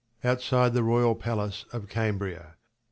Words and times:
Outside 0.23 0.73
the 0.73 0.81
royal 0.81 1.13
palace 1.13 1.65
of 1.71 1.87
Cambria. 1.87 2.55